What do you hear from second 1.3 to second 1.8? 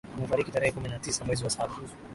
wa saba